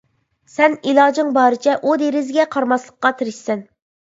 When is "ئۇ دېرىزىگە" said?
1.83-2.47